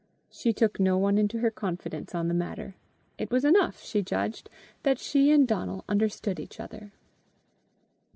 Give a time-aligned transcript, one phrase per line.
[0.31, 2.73] She took no one into her confidence on the matter:
[3.19, 4.49] it was enough, she judged,
[4.81, 6.91] that she and Donal understood each other.